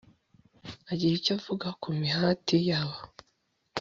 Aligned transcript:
agira 0.91 1.13
icyo 1.19 1.31
avuga 1.37 1.67
ku 1.81 1.87
mihati 1.99 2.55
yabo 2.69 2.99